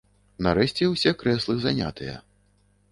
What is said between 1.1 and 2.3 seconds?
крэслы занятыя.